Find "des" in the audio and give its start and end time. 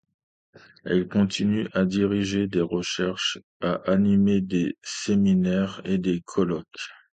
2.47-2.61, 4.41-4.75, 5.99-6.23